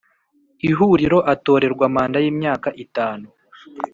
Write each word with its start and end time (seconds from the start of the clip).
Ihuriro 0.69 1.19
atorerwa 1.33 1.85
manda 1.95 2.17
y 2.23 2.27
imyaka 2.31 2.69
itanu 2.83 3.25